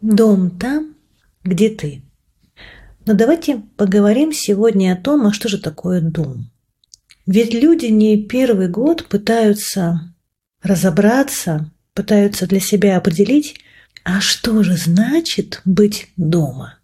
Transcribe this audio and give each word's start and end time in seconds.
Дом 0.00 0.50
там, 0.50 0.94
где 1.44 1.70
ты. 1.70 2.02
Но 3.06 3.14
давайте 3.14 3.62
поговорим 3.76 4.32
сегодня 4.32 4.92
о 4.92 4.96
том, 4.96 5.26
а 5.26 5.32
что 5.32 5.48
же 5.48 5.58
такое 5.58 6.00
дом. 6.00 6.50
Ведь 7.26 7.54
люди 7.54 7.86
не 7.86 8.22
первый 8.22 8.68
год 8.68 9.06
пытаются 9.06 10.14
разобраться, 10.62 11.70
пытаются 11.94 12.46
для 12.46 12.60
себя 12.60 12.96
определить, 12.96 13.60
а 14.04 14.20
что 14.20 14.62
же 14.62 14.76
значит 14.76 15.60
быть 15.64 16.08
дома? 16.16 16.78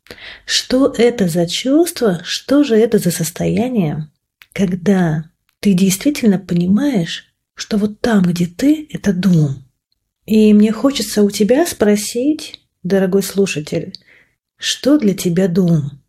Что 0.44 0.92
это 0.96 1.28
за 1.28 1.46
чувство, 1.46 2.20
что 2.24 2.64
же 2.64 2.76
это 2.76 2.98
за 2.98 3.10
состояние, 3.10 4.10
когда 4.52 5.30
ты 5.60 5.74
действительно 5.74 6.38
понимаешь, 6.38 7.32
что 7.54 7.76
вот 7.76 8.00
там, 8.00 8.22
где 8.22 8.46
ты, 8.46 8.88
это 8.90 9.12
дом. 9.12 9.64
И 10.26 10.52
мне 10.52 10.72
хочется 10.72 11.22
у 11.22 11.30
тебя 11.30 11.66
спросить, 11.66 12.61
дорогой 12.82 13.22
слушатель, 13.22 13.92
что 14.56 14.98
для 14.98 15.14
тебя 15.14 15.48
дом? 15.48 16.02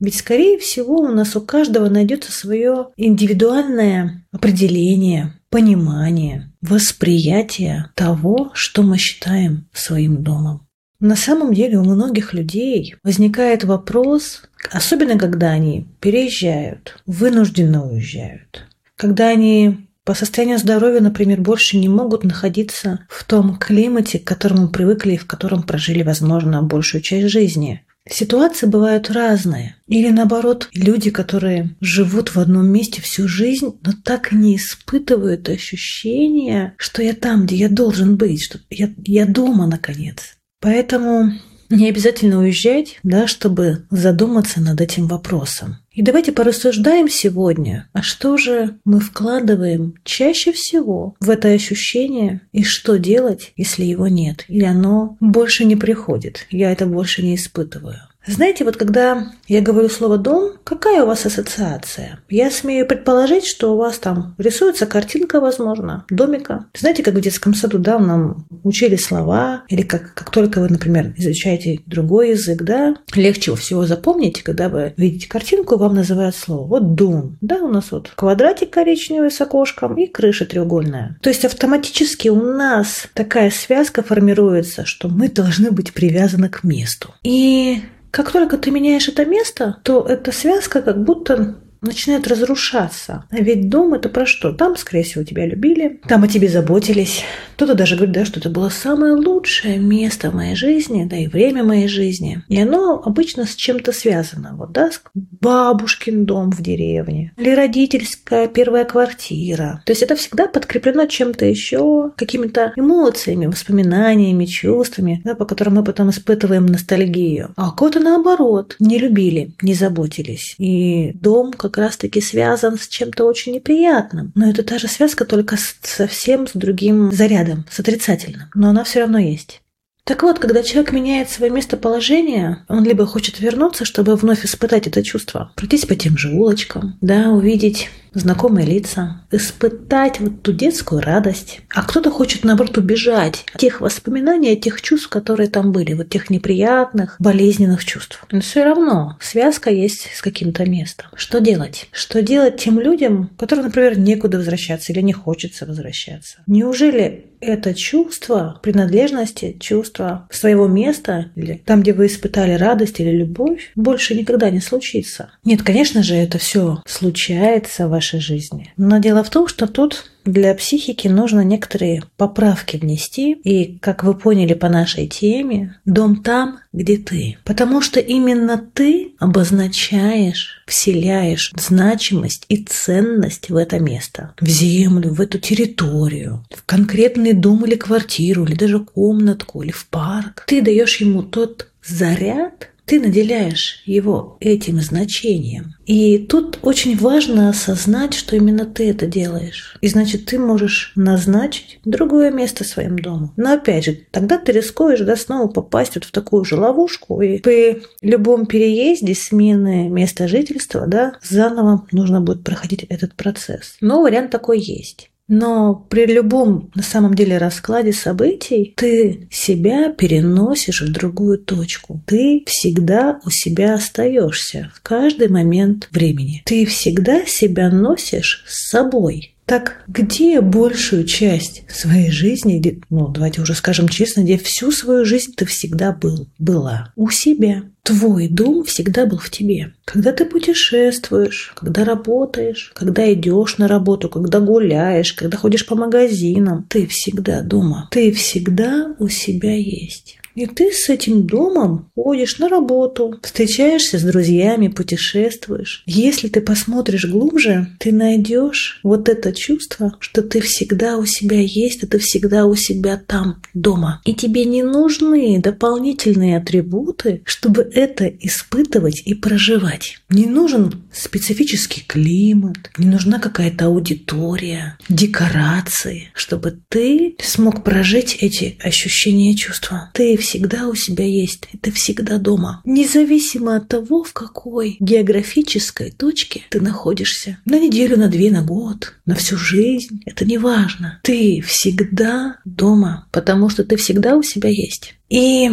Ведь, 0.00 0.16
скорее 0.16 0.58
всего, 0.58 0.96
у 0.96 1.08
нас 1.08 1.36
у 1.36 1.40
каждого 1.40 1.88
найдется 1.88 2.32
свое 2.32 2.88
индивидуальное 2.96 4.26
определение, 4.32 5.34
понимание, 5.48 6.50
восприятие 6.60 7.90
того, 7.94 8.50
что 8.54 8.82
мы 8.82 8.98
считаем 8.98 9.68
своим 9.72 10.24
домом. 10.24 10.66
На 10.98 11.14
самом 11.14 11.52
деле 11.52 11.78
у 11.78 11.84
многих 11.84 12.32
людей 12.32 12.96
возникает 13.04 13.64
вопрос, 13.64 14.42
особенно 14.70 15.18
когда 15.18 15.50
они 15.50 15.88
переезжают, 16.00 17.00
вынужденно 17.06 17.86
уезжают, 17.86 18.66
когда 18.96 19.28
они 19.28 19.88
по 20.04 20.14
состоянию 20.14 20.58
здоровья, 20.58 21.00
например, 21.00 21.40
больше 21.40 21.76
не 21.76 21.88
могут 21.88 22.24
находиться 22.24 23.06
в 23.08 23.24
том 23.24 23.56
климате, 23.56 24.18
к 24.18 24.24
которому 24.24 24.68
привыкли 24.68 25.12
и 25.12 25.18
в 25.18 25.26
котором 25.26 25.62
прожили, 25.62 26.02
возможно, 26.02 26.62
большую 26.62 27.02
часть 27.02 27.28
жизни. 27.28 27.84
Ситуации 28.08 28.66
бывают 28.66 29.10
разные. 29.10 29.76
Или 29.86 30.10
наоборот, 30.10 30.68
люди, 30.74 31.10
которые 31.10 31.76
живут 31.80 32.34
в 32.34 32.40
одном 32.40 32.66
месте 32.66 33.00
всю 33.00 33.28
жизнь, 33.28 33.78
но 33.84 33.92
так 34.04 34.32
и 34.32 34.36
не 34.36 34.56
испытывают 34.56 35.48
ощущения, 35.48 36.74
что 36.78 37.00
я 37.00 37.12
там, 37.12 37.46
где 37.46 37.54
я 37.54 37.68
должен 37.68 38.16
быть, 38.16 38.42
что 38.42 38.58
я, 38.70 38.90
я 39.04 39.24
дома, 39.24 39.68
наконец. 39.68 40.36
Поэтому 40.60 41.32
не 41.70 41.88
обязательно 41.88 42.40
уезжать, 42.40 42.98
да, 43.04 43.28
чтобы 43.28 43.86
задуматься 43.90 44.60
над 44.60 44.80
этим 44.80 45.06
вопросом. 45.06 45.78
И 45.94 46.02
давайте 46.02 46.32
порассуждаем 46.32 47.08
сегодня, 47.08 47.88
а 47.92 48.02
что 48.02 48.38
же 48.38 48.78
мы 48.84 49.00
вкладываем 49.00 49.94
чаще 50.04 50.52
всего 50.52 51.14
в 51.20 51.28
это 51.28 51.48
ощущение 51.48 52.40
и 52.52 52.64
что 52.64 52.98
делать, 52.98 53.52
если 53.56 53.84
его 53.84 54.08
нет, 54.08 54.44
или 54.48 54.64
оно 54.64 55.16
больше 55.20 55.64
не 55.64 55.76
приходит, 55.76 56.46
я 56.50 56.72
это 56.72 56.86
больше 56.86 57.22
не 57.22 57.34
испытываю. 57.34 58.00
Знаете, 58.26 58.64
вот 58.64 58.76
когда 58.76 59.32
я 59.48 59.60
говорю 59.60 59.88
слово 59.88 60.16
«дом», 60.16 60.52
какая 60.62 61.02
у 61.02 61.06
вас 61.06 61.26
ассоциация? 61.26 62.20
Я 62.30 62.50
смею 62.50 62.86
предположить, 62.86 63.46
что 63.46 63.74
у 63.74 63.76
вас 63.76 63.98
там 63.98 64.34
рисуется 64.38 64.86
картинка, 64.86 65.40
возможно, 65.40 66.04
домика. 66.08 66.66
Знаете, 66.74 67.02
как 67.02 67.14
в 67.14 67.20
детском 67.20 67.52
саду, 67.54 67.78
да, 67.78 67.98
нам 67.98 68.46
учили 68.62 68.96
слова, 68.96 69.64
или 69.68 69.82
как, 69.82 70.14
как 70.14 70.30
только 70.30 70.60
вы, 70.60 70.68
например, 70.68 71.12
изучаете 71.16 71.80
другой 71.86 72.30
язык, 72.30 72.62
да, 72.62 72.96
легче 73.14 73.54
всего 73.56 73.86
запомнить, 73.86 74.42
когда 74.42 74.68
вы 74.68 74.94
видите 74.96 75.28
картинку, 75.28 75.76
вам 75.76 75.94
называют 75.94 76.36
слово. 76.36 76.66
Вот 76.66 76.94
дом, 76.94 77.36
да, 77.40 77.56
у 77.56 77.68
нас 77.68 77.90
вот 77.90 78.12
квадратик 78.14 78.70
коричневый 78.70 79.30
с 79.30 79.40
окошком 79.40 79.96
и 79.96 80.06
крыша 80.06 80.46
треугольная. 80.46 81.18
То 81.22 81.28
есть 81.28 81.44
автоматически 81.44 82.28
у 82.28 82.36
нас 82.36 83.08
такая 83.14 83.50
связка 83.50 84.02
формируется, 84.02 84.84
что 84.84 85.08
мы 85.08 85.28
должны 85.28 85.72
быть 85.72 85.92
привязаны 85.92 86.48
к 86.48 86.62
месту. 86.62 87.14
И 87.24 87.82
как 88.12 88.30
только 88.30 88.58
ты 88.58 88.70
меняешь 88.70 89.08
это 89.08 89.24
место, 89.24 89.78
то 89.82 90.06
эта 90.06 90.32
связка 90.32 90.82
как 90.82 91.02
будто 91.02 91.56
начинает 91.82 92.26
разрушаться. 92.28 93.24
А 93.30 93.36
ведь 93.36 93.68
дом 93.68 93.94
это 93.94 94.08
про 94.08 94.26
что? 94.26 94.52
Там, 94.52 94.76
скорее 94.76 95.02
всего, 95.02 95.24
тебя 95.24 95.46
любили, 95.46 96.00
там 96.08 96.22
о 96.22 96.28
тебе 96.28 96.48
заботились. 96.48 97.22
Кто-то 97.56 97.74
даже 97.74 97.96
говорит, 97.96 98.14
да, 98.14 98.24
что 98.24 98.40
это 98.40 98.50
было 98.50 98.68
самое 98.68 99.14
лучшее 99.14 99.78
место 99.78 100.30
в 100.30 100.34
моей 100.34 100.54
жизни, 100.54 101.04
да 101.04 101.16
и 101.16 101.26
время 101.26 101.64
моей 101.64 101.88
жизни. 101.88 102.42
И 102.48 102.60
оно 102.60 103.02
обычно 103.04 103.46
с 103.46 103.54
чем-то 103.54 103.92
связано. 103.92 104.54
Вот, 104.56 104.72
да, 104.72 104.90
бабушкин 105.14 106.24
дом 106.24 106.50
в 106.50 106.62
деревне 106.62 107.32
или 107.36 107.50
родительская 107.50 108.48
первая 108.48 108.84
квартира. 108.84 109.82
То 109.84 109.92
есть 109.92 110.02
это 110.02 110.16
всегда 110.16 110.46
подкреплено 110.46 111.06
чем-то 111.06 111.44
еще, 111.44 112.12
какими-то 112.16 112.72
эмоциями, 112.76 113.46
воспоминаниями, 113.46 114.44
чувствами, 114.44 115.20
да, 115.24 115.34
по 115.34 115.44
которым 115.44 115.74
мы 115.74 115.84
потом 115.84 116.10
испытываем 116.10 116.66
ностальгию. 116.66 117.52
А 117.56 117.70
кого-то 117.70 118.00
наоборот 118.00 118.76
не 118.78 118.98
любили, 118.98 119.54
не 119.62 119.74
заботились. 119.74 120.54
И 120.58 121.12
дом 121.14 121.52
как 121.52 121.71
раз-таки 121.76 122.20
связан 122.20 122.78
с 122.78 122.88
чем-то 122.88 123.24
очень 123.24 123.52
неприятным. 123.52 124.32
Но 124.34 124.50
это 124.50 124.62
та 124.62 124.78
же 124.78 124.88
связка, 124.88 125.24
только 125.24 125.56
совсем 125.82 126.46
с 126.46 126.52
другим 126.54 127.12
зарядом, 127.12 127.66
с 127.70 127.80
отрицательным. 127.80 128.48
Но 128.54 128.70
она 128.70 128.84
все 128.84 129.00
равно 129.00 129.18
есть. 129.18 129.62
Так 130.04 130.24
вот, 130.24 130.40
когда 130.40 130.64
человек 130.64 130.92
меняет 130.92 131.30
свое 131.30 131.50
местоположение, 131.52 132.64
он 132.68 132.82
либо 132.82 133.06
хочет 133.06 133.38
вернуться, 133.38 133.84
чтобы 133.84 134.16
вновь 134.16 134.44
испытать 134.44 134.88
это 134.88 135.02
чувство, 135.02 135.52
пройтись 135.54 135.86
по 135.86 135.94
тем 135.94 136.18
же 136.18 136.30
улочкам, 136.30 136.98
да, 137.00 137.30
увидеть 137.30 137.88
знакомые 138.14 138.66
лица, 138.66 139.22
испытать 139.30 140.20
вот 140.20 140.42
ту 140.42 140.52
детскую 140.52 141.00
радость. 141.00 141.60
А 141.74 141.82
кто-то 141.82 142.10
хочет, 142.10 142.44
наоборот, 142.44 142.78
убежать 142.78 143.44
от 143.52 143.60
тех 143.60 143.80
воспоминаний, 143.80 144.52
от 144.52 144.60
тех 144.60 144.80
чувств, 144.82 145.08
которые 145.08 145.48
там 145.48 145.72
были, 145.72 145.94
вот 145.94 146.08
тех 146.08 146.30
неприятных, 146.30 147.16
болезненных 147.18 147.84
чувств. 147.84 148.24
Но 148.30 148.40
все 148.40 148.64
равно 148.64 149.16
связка 149.20 149.70
есть 149.70 150.08
с 150.14 150.22
каким-то 150.22 150.64
местом. 150.64 151.06
Что 151.14 151.40
делать? 151.40 151.88
Что 151.92 152.22
делать 152.22 152.58
тем 152.58 152.78
людям, 152.78 153.30
которым, 153.38 153.66
например, 153.66 153.98
некуда 153.98 154.38
возвращаться 154.38 154.92
или 154.92 155.00
не 155.00 155.12
хочется 155.12 155.66
возвращаться? 155.66 156.42
Неужели 156.46 157.26
это 157.42 157.74
чувство 157.74 158.60
принадлежности, 158.62 159.56
чувство 159.58 160.28
своего 160.30 160.68
места, 160.68 161.30
или 161.34 161.60
там, 161.66 161.82
где 161.82 161.92
вы 161.92 162.06
испытали 162.06 162.52
радость 162.52 163.00
или 163.00 163.10
любовь, 163.10 163.72
больше 163.74 164.14
никогда 164.14 164.48
не 164.48 164.60
случится. 164.60 165.32
Нет, 165.44 165.62
конечно 165.62 166.02
же, 166.02 166.14
это 166.14 166.38
все 166.38 166.80
случается 166.86 167.88
в 167.88 167.94
вашей 168.02 168.20
жизни. 168.20 168.72
Но 168.76 168.98
дело 168.98 169.22
в 169.22 169.30
том, 169.30 169.46
что 169.46 169.68
тут 169.68 170.10
для 170.24 170.54
психики 170.54 171.06
нужно 171.06 171.40
некоторые 171.44 172.02
поправки 172.16 172.76
внести. 172.76 173.34
И, 173.44 173.78
как 173.78 174.02
вы 174.02 174.14
поняли 174.14 174.54
по 174.54 174.68
нашей 174.68 175.06
теме, 175.06 175.76
дом 175.84 176.22
там, 176.22 176.58
где 176.72 176.96
ты. 176.96 177.38
Потому 177.44 177.80
что 177.80 178.00
именно 178.00 178.58
ты 178.74 179.14
обозначаешь, 179.20 180.64
вселяешь 180.66 181.52
значимость 181.56 182.44
и 182.48 182.56
ценность 182.64 183.50
в 183.50 183.56
это 183.56 183.78
место, 183.78 184.34
в 184.40 184.48
землю, 184.48 185.12
в 185.12 185.20
эту 185.20 185.38
территорию, 185.38 186.44
в 186.50 186.64
конкретный 186.66 187.34
дом 187.34 187.64
или 187.64 187.76
квартиру, 187.76 188.44
или 188.44 188.54
даже 188.54 188.80
комнатку, 188.80 189.62
или 189.62 189.70
в 189.70 189.86
парк. 189.86 190.44
Ты 190.48 190.60
даешь 190.60 190.96
ему 190.96 191.22
тот 191.22 191.68
заряд, 191.84 192.68
ты 192.84 193.00
наделяешь 193.00 193.82
его 193.86 194.36
этим 194.40 194.80
значением. 194.80 195.74
И 195.86 196.18
тут 196.18 196.58
очень 196.62 196.96
важно 196.96 197.48
осознать, 197.48 198.14
что 198.14 198.36
именно 198.36 198.66
ты 198.66 198.90
это 198.90 199.06
делаешь. 199.06 199.76
И 199.80 199.88
значит, 199.88 200.26
ты 200.26 200.38
можешь 200.38 200.92
назначить 200.96 201.80
другое 201.84 202.30
место 202.30 202.64
своим 202.64 202.98
домом. 202.98 203.32
Но 203.36 203.54
опять 203.54 203.84
же, 203.84 203.98
тогда 204.10 204.38
ты 204.38 204.52
рискуешь 204.52 205.00
да, 205.00 205.16
снова 205.16 205.48
попасть 205.48 205.94
вот 205.94 206.04
в 206.04 206.10
такую 206.10 206.44
же 206.44 206.56
ловушку. 206.56 207.20
И 207.20 207.38
при 207.38 207.82
любом 208.00 208.46
переезде, 208.46 209.14
смены 209.14 209.88
места 209.88 210.28
жительства, 210.28 210.86
да, 210.86 211.14
заново 211.22 211.86
нужно 211.92 212.20
будет 212.20 212.44
проходить 212.44 212.84
этот 212.88 213.14
процесс. 213.14 213.76
Но 213.80 214.02
вариант 214.02 214.30
такой 214.30 214.60
есть. 214.60 215.11
Но 215.28 215.74
при 215.74 216.06
любом, 216.06 216.70
на 216.74 216.82
самом 216.82 217.14
деле, 217.14 217.38
раскладе 217.38 217.92
событий 217.92 218.74
ты 218.76 219.28
себя 219.30 219.90
переносишь 219.90 220.82
в 220.82 220.92
другую 220.92 221.38
точку. 221.38 222.02
Ты 222.06 222.44
всегда 222.46 223.20
у 223.24 223.30
себя 223.30 223.74
остаешься 223.74 224.70
в 224.74 224.82
каждый 224.82 225.28
момент 225.28 225.88
времени. 225.90 226.42
Ты 226.44 226.66
всегда 226.66 227.24
себя 227.26 227.70
носишь 227.70 228.44
с 228.46 228.70
собой. 228.70 229.34
Так 229.46 229.82
где 229.88 230.40
большую 230.40 231.04
часть 231.04 231.64
своей 231.68 232.10
жизни, 232.10 232.80
ну 232.90 233.08
давайте 233.08 233.42
уже 233.42 233.54
скажем 233.54 233.88
честно, 233.88 234.22
где 234.22 234.38
всю 234.38 234.70
свою 234.70 235.04
жизнь 235.04 235.32
ты 235.36 235.44
всегда 235.46 235.92
был, 235.92 236.28
была? 236.38 236.92
У 236.96 237.10
себя. 237.10 237.64
Твой 237.84 238.28
дом 238.28 238.62
всегда 238.62 239.06
был 239.06 239.18
в 239.18 239.28
тебе. 239.30 239.74
Когда 239.84 240.12
ты 240.12 240.24
путешествуешь, 240.24 241.52
когда 241.56 241.84
работаешь, 241.84 242.70
когда 242.76 243.12
идешь 243.12 243.58
на 243.58 243.66
работу, 243.66 244.08
когда 244.08 244.38
гуляешь, 244.38 245.12
когда 245.14 245.36
ходишь 245.36 245.66
по 245.66 245.74
магазинам, 245.74 246.64
ты 246.68 246.86
всегда 246.86 247.42
дома. 247.42 247.88
Ты 247.90 248.12
всегда 248.12 248.94
у 249.00 249.08
себя 249.08 249.56
есть. 249.56 250.21
И 250.34 250.46
ты 250.46 250.72
с 250.72 250.88
этим 250.88 251.26
домом 251.26 251.90
ходишь 251.94 252.38
на 252.38 252.48
работу, 252.48 253.18
встречаешься 253.22 253.98
с 253.98 254.02
друзьями, 254.02 254.68
путешествуешь. 254.68 255.82
Если 255.86 256.28
ты 256.28 256.40
посмотришь 256.40 257.06
глубже, 257.06 257.68
ты 257.78 257.92
найдешь 257.92 258.80
вот 258.82 259.08
это 259.08 259.32
чувство, 259.32 259.94
что 259.98 260.22
ты 260.22 260.40
всегда 260.40 260.96
у 260.96 261.04
себя 261.04 261.40
есть, 261.40 261.82
и 261.82 261.86
ты 261.86 261.98
всегда 261.98 262.46
у 262.46 262.54
себя 262.54 262.96
там, 262.96 263.42
дома. 263.54 264.00
И 264.04 264.14
тебе 264.14 264.44
не 264.44 264.62
нужны 264.62 265.40
дополнительные 265.40 266.38
атрибуты, 266.38 267.22
чтобы 267.24 267.62
это 267.62 268.06
испытывать 268.06 269.02
и 269.04 269.14
проживать. 269.14 269.98
Не 270.08 270.26
нужен 270.26 270.84
специфический 270.92 271.84
климат, 271.86 272.70
не 272.78 272.86
нужна 272.86 273.18
какая-то 273.18 273.66
аудитория, 273.66 274.78
декорации, 274.88 276.10
чтобы 276.14 276.58
ты 276.68 277.16
смог 277.20 277.64
прожить 277.64 278.18
эти 278.20 278.56
ощущения 278.62 279.32
и 279.32 279.36
чувства. 279.36 279.90
Ты 279.94 280.16
всегда 280.22 280.68
у 280.68 280.74
себя 280.74 281.04
есть, 281.04 281.48
ты 281.60 281.70
всегда 281.70 282.18
дома. 282.18 282.62
Независимо 282.64 283.56
от 283.56 283.68
того, 283.68 284.04
в 284.04 284.12
какой 284.12 284.76
географической 284.80 285.90
точке 285.90 286.42
ты 286.48 286.60
находишься. 286.60 287.38
На 287.44 287.58
неделю, 287.58 287.98
на 287.98 288.08
две, 288.08 288.30
на 288.30 288.42
год, 288.42 288.94
на 289.04 289.14
всю 289.14 289.36
жизнь. 289.36 290.02
Это 290.06 290.24
не 290.24 290.38
важно. 290.38 291.00
Ты 291.02 291.42
всегда 291.46 292.38
дома, 292.44 293.06
потому 293.12 293.48
что 293.50 293.64
ты 293.64 293.76
всегда 293.76 294.16
у 294.16 294.22
себя 294.22 294.48
есть. 294.48 294.94
И 295.08 295.50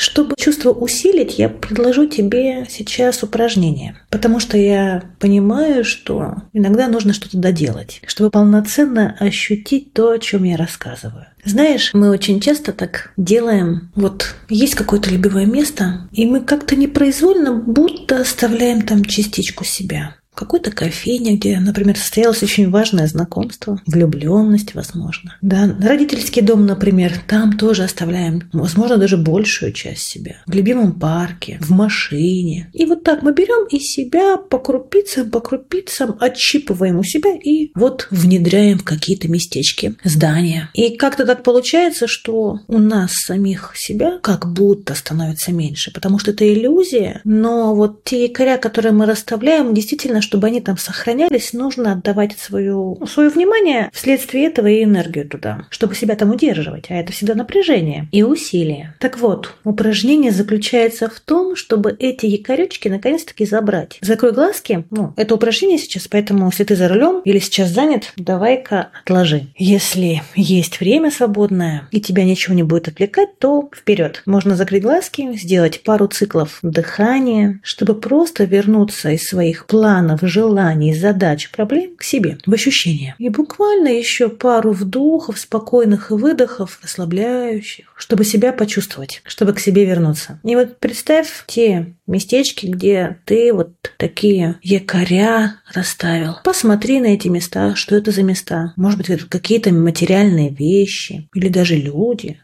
чтобы 0.00 0.34
чувство 0.38 0.70
усилить, 0.70 1.38
я 1.38 1.50
предложу 1.50 2.06
тебе 2.06 2.66
сейчас 2.70 3.22
упражнение, 3.22 3.98
потому 4.08 4.40
что 4.40 4.56
я 4.56 5.02
понимаю, 5.18 5.84
что 5.84 6.36
иногда 6.54 6.88
нужно 6.88 7.12
что-то 7.12 7.36
доделать, 7.36 8.00
чтобы 8.06 8.30
полноценно 8.30 9.14
ощутить 9.20 9.92
то, 9.92 10.12
о 10.12 10.18
чем 10.18 10.44
я 10.44 10.56
рассказываю. 10.56 11.26
Знаешь, 11.44 11.90
мы 11.92 12.08
очень 12.08 12.40
часто 12.40 12.72
так 12.72 13.12
делаем. 13.18 13.90
Вот 13.94 14.34
есть 14.48 14.74
какое-то 14.74 15.10
любимое 15.10 15.44
место, 15.44 16.08
и 16.12 16.24
мы 16.24 16.40
как-то 16.40 16.76
непроизвольно 16.76 17.54
будто 17.54 18.20
оставляем 18.20 18.82
там 18.82 19.04
частичку 19.04 19.64
себя 19.64 20.16
какой-то 20.40 20.70
кофейне, 20.70 21.36
где, 21.36 21.60
например, 21.60 21.98
состоялось 21.98 22.42
очень 22.42 22.70
важное 22.70 23.06
знакомство, 23.06 23.80
влюбленность, 23.86 24.74
возможно. 24.74 25.36
Да, 25.42 25.76
родительский 25.82 26.40
дом, 26.40 26.64
например, 26.64 27.12
там 27.26 27.58
тоже 27.58 27.84
оставляем, 27.84 28.48
возможно, 28.52 28.96
даже 28.96 29.18
большую 29.18 29.72
часть 29.72 30.02
себя. 30.02 30.36
В 30.46 30.54
любимом 30.54 30.98
парке, 30.98 31.58
в 31.60 31.70
машине. 31.70 32.70
И 32.72 32.86
вот 32.86 33.04
так 33.04 33.22
мы 33.22 33.34
берем 33.34 33.66
и 33.66 33.78
себя 33.78 34.38
по 34.38 34.58
крупицам, 34.58 35.30
по 35.30 35.40
крупицам 35.40 36.16
отщипываем 36.18 36.98
у 36.98 37.04
себя 37.04 37.34
и 37.34 37.70
вот 37.74 38.08
внедряем 38.10 38.78
в 38.78 38.84
какие-то 38.84 39.28
местечки, 39.28 39.96
здания. 40.04 40.70
И 40.72 40.96
как-то 40.96 41.26
так 41.26 41.42
получается, 41.42 42.06
что 42.06 42.60
у 42.66 42.78
нас 42.78 43.12
самих 43.12 43.72
себя 43.76 44.18
как 44.22 44.50
будто 44.50 44.94
становится 44.94 45.52
меньше, 45.52 45.92
потому 45.92 46.18
что 46.18 46.30
это 46.30 46.50
иллюзия, 46.50 47.20
но 47.24 47.74
вот 47.74 48.04
те 48.04 48.24
якоря, 48.24 48.56
которые 48.56 48.92
мы 48.92 49.04
расставляем, 49.04 49.74
действительно 49.74 50.22
чтобы 50.30 50.46
они 50.46 50.60
там 50.60 50.78
сохранялись, 50.78 51.52
нужно 51.52 51.90
отдавать 51.90 52.38
свою, 52.38 53.04
свое 53.10 53.30
внимание 53.30 53.90
вследствие 53.92 54.46
этого 54.46 54.68
и 54.68 54.84
энергию 54.84 55.28
туда, 55.28 55.66
чтобы 55.70 55.96
себя 55.96 56.14
там 56.14 56.30
удерживать. 56.30 56.86
А 56.88 56.94
это 56.94 57.10
всегда 57.10 57.34
напряжение 57.34 58.06
и 58.12 58.22
усилие. 58.22 58.94
Так 59.00 59.18
вот, 59.18 59.56
упражнение 59.64 60.30
заключается 60.30 61.10
в 61.10 61.18
том, 61.18 61.56
чтобы 61.56 61.96
эти 61.98 62.26
якоречки 62.26 62.86
наконец-таки 62.86 63.44
забрать. 63.44 63.98
Закрой 64.02 64.30
глазки. 64.30 64.84
Ну, 64.90 65.14
это 65.16 65.34
упражнение 65.34 65.78
сейчас, 65.78 66.06
поэтому 66.06 66.46
если 66.46 66.62
ты 66.62 66.76
за 66.76 66.86
рулем 66.86 67.22
или 67.24 67.40
сейчас 67.40 67.70
занят, 67.70 68.12
давай-ка 68.16 68.90
отложи. 69.02 69.48
Если 69.56 70.22
есть 70.36 70.78
время 70.78 71.10
свободное 71.10 71.88
и 71.90 72.00
тебя 72.00 72.22
ничего 72.22 72.54
не 72.54 72.62
будет 72.62 72.86
отвлекать, 72.86 73.36
то 73.40 73.68
вперед. 73.74 74.22
Можно 74.26 74.54
закрыть 74.54 74.84
глазки, 74.84 75.36
сделать 75.36 75.82
пару 75.82 76.06
циклов 76.06 76.60
дыхания, 76.62 77.58
чтобы 77.64 77.94
просто 77.94 78.44
вернуться 78.44 79.10
из 79.10 79.26
своих 79.26 79.66
планов 79.66 80.09
желаний, 80.22 80.94
задач, 80.94 81.50
проблем 81.50 81.96
к 81.96 82.02
себе, 82.02 82.38
в 82.46 82.52
ощущения. 82.52 83.14
И 83.18 83.28
буквально 83.28 83.88
еще 83.88 84.28
пару 84.28 84.72
вдохов, 84.72 85.38
спокойных 85.38 86.10
и 86.10 86.14
выдохов, 86.14 86.78
расслабляющих, 86.82 87.92
чтобы 87.96 88.24
себя 88.24 88.52
почувствовать, 88.52 89.22
чтобы 89.24 89.52
к 89.52 89.60
себе 89.60 89.84
вернуться. 89.84 90.40
И 90.44 90.54
вот 90.56 90.78
представь 90.78 91.44
те 91.46 91.94
местечки, 92.06 92.66
где 92.66 93.18
ты 93.24 93.52
вот 93.52 93.72
такие 93.96 94.56
якоря 94.62 95.56
расставил. 95.72 96.36
Посмотри 96.44 97.00
на 97.00 97.06
эти 97.06 97.28
места, 97.28 97.74
что 97.76 97.96
это 97.96 98.10
за 98.10 98.22
места. 98.22 98.72
Может 98.76 98.98
быть, 98.98 99.10
это 99.10 99.26
какие-то 99.26 99.72
материальные 99.72 100.50
вещи 100.50 101.28
или 101.34 101.48
даже 101.48 101.76
люди. 101.76 102.40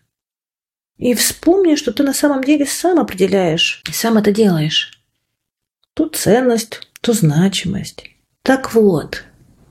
И 0.99 1.15
вспомни, 1.15 1.75
что 1.75 1.93
ты 1.93 2.03
на 2.03 2.15
самом 2.15 2.43
деле 2.43 2.65
сам 2.67 2.99
определяешь, 2.99 3.83
сам 3.93 4.17
это 4.17 4.33
делаешь. 4.33 4.97
Тут 5.95 6.17
ценность, 6.17 6.86
то 7.01 7.13
значимость. 7.13 8.11
Так 8.43 8.75
вот, 8.75 9.25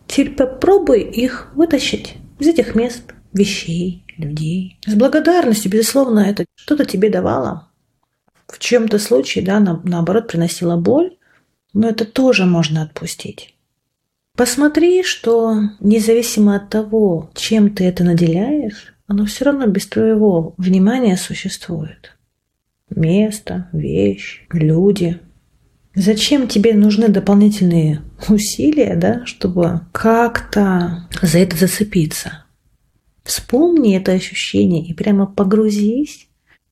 теперь 0.07 0.35
попробуй 0.35 1.01
их 1.01 1.51
вытащить 1.55 2.15
из 2.39 2.47
этих 2.47 2.75
мест, 2.75 3.13
вещей, 3.33 4.03
людей. 4.17 4.79
С 4.85 4.95
благодарностью, 4.95 5.71
безусловно, 5.71 6.19
это 6.19 6.45
что-то 6.55 6.85
тебе 6.85 7.09
давало. 7.09 7.69
В 8.47 8.59
чем-то 8.59 8.99
случае, 8.99 9.43
да, 9.43 9.59
на, 9.59 9.81
наоборот, 9.83 10.27
приносила 10.27 10.77
боль, 10.77 11.17
но 11.73 11.89
это 11.89 12.05
тоже 12.05 12.45
можно 12.45 12.83
отпустить. 12.83 13.55
Посмотри, 14.35 15.03
что 15.03 15.55
независимо 15.79 16.57
от 16.57 16.69
того, 16.69 17.29
чем 17.33 17.73
ты 17.73 17.85
это 17.85 18.03
наделяешь, 18.03 18.93
оно 19.07 19.25
все 19.25 19.45
равно 19.45 19.67
без 19.67 19.87
твоего 19.87 20.53
внимания 20.57 21.15
существует. 21.15 22.17
Место, 22.89 23.69
вещь, 23.71 24.45
люди, 24.51 25.19
Зачем 25.95 26.49
тебе 26.49 26.73
нужны 26.73 27.07
дополнительные 27.07 28.01
усилия, 28.27 28.95
да, 28.97 29.25
чтобы 29.25 29.81
как-то 29.93 31.07
за 31.21 31.39
это 31.39 31.55
зацепиться? 31.55 32.45
Вспомни 33.23 33.95
это 33.95 34.11
ощущение 34.11 34.85
и 34.85 34.93
прямо 34.93 35.25
погрузись, 35.25 36.27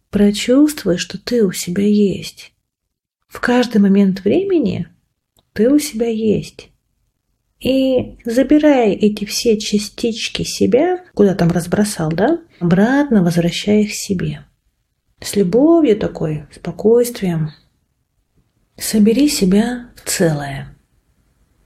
прочувствуй, 0.09 0.97
что 0.97 1.17
ты 1.17 1.43
у 1.45 1.53
себя 1.53 1.87
есть. 1.87 2.51
В 3.27 3.39
каждый 3.39 3.79
момент 3.79 4.25
времени 4.25 4.87
ты 5.53 5.69
у 5.69 5.79
себя 5.79 6.09
есть. 6.09 6.69
И 7.61 8.17
забирая 8.25 8.91
эти 8.91 9.23
все 9.23 9.57
частички 9.57 10.43
себя, 10.43 11.01
куда 11.13 11.33
там 11.33 11.49
разбросал, 11.49 12.11
да, 12.11 12.41
обратно 12.59 13.23
возвращая 13.23 13.83
их 13.83 13.95
себе. 13.95 14.45
С 15.21 15.37
любовью 15.37 15.97
такой, 15.97 16.45
спокойствием, 16.51 17.51
Собери 18.77 19.29
себя 19.29 19.91
в 19.95 20.09
целое. 20.09 20.75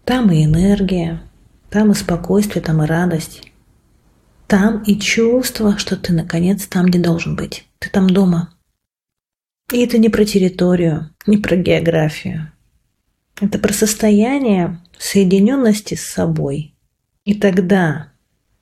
Там 0.03 0.29
и 0.31 0.43
энергия, 0.43 1.21
там 1.69 1.91
и 1.91 1.95
спокойствие, 1.95 2.61
там 2.61 2.83
и 2.83 2.85
радость. 2.85 3.43
Там 4.47 4.83
и 4.83 4.99
чувство, 4.99 5.77
что 5.77 5.95
ты 5.95 6.13
наконец 6.13 6.67
там, 6.67 6.85
где 6.85 6.99
должен 6.99 7.35
быть. 7.35 7.65
Ты 7.79 7.89
там 7.89 8.09
дома. 8.09 8.53
И 9.71 9.83
это 9.83 9.97
не 9.97 10.09
про 10.09 10.25
территорию, 10.25 11.13
не 11.25 11.37
про 11.37 11.55
географию. 11.55 12.51
Это 13.39 13.59
про 13.59 13.73
состояние 13.73 14.81
соединенности 14.97 15.95
с 15.95 16.07
собой. 16.07 16.75
И 17.23 17.35
тогда 17.35 18.11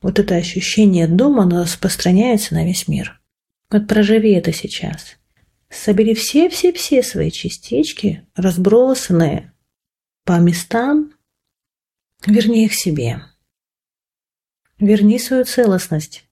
вот 0.01 0.19
это 0.19 0.35
ощущение 0.35 1.07
дома, 1.07 1.43
оно 1.43 1.63
распространяется 1.63 2.53
на 2.53 2.65
весь 2.65 2.87
мир. 2.87 3.19
Вот 3.71 3.87
проживи 3.87 4.33
это 4.33 4.53
сейчас– 4.53 5.17
Собери 5.75 6.15
все-все-все 6.15 7.03
свои 7.03 7.29
частички, 7.29 8.25
разбросанные 8.33 9.51
по 10.23 10.39
местам, 10.39 11.11
верни 12.25 12.63
их 12.63 12.73
себе. 12.73 13.21
Верни 14.79 15.19
свою 15.19 15.43
целостность. 15.43 16.23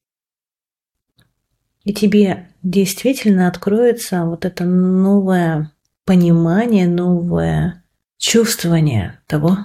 И 1.84 1.94
тебе 1.94 2.50
действительно 2.64 3.50
откроется 3.50 4.24
вот 4.24 4.46
это 4.46 4.64
новое 4.64 5.74
понимание, 6.06 6.88
новое 6.88 7.84
чувствование 8.18 9.22
того, 9.28 9.58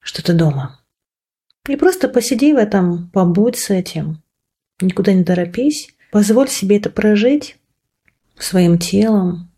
что 0.00 0.22
ты 0.22 0.32
дома. 0.32 0.80
И 1.68 1.74
просто 1.74 2.08
посиди 2.08 2.52
в 2.52 2.56
этом, 2.56 3.10
побудь 3.10 3.58
с 3.58 3.70
этим. 3.70 4.22
Никуда 4.80 5.12
не 5.12 5.24
торопись. 5.24 5.88
Позволь 6.12 6.48
себе 6.48 6.76
это 6.76 6.88
прожить 6.88 7.56
своим 8.38 8.78
телом. 8.78 9.50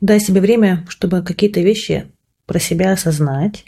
Дай 0.00 0.20
себе 0.20 0.40
время, 0.40 0.84
чтобы 0.88 1.22
какие-то 1.22 1.60
вещи 1.60 2.10
про 2.46 2.58
себя 2.58 2.92
осознать. 2.92 3.64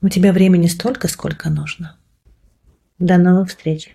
У 0.00 0.08
тебя 0.08 0.32
времени 0.32 0.66
столько, 0.66 1.08
сколько 1.08 1.50
нужно. 1.50 1.96
До 2.98 3.18
новых 3.18 3.48
встреч! 3.48 3.94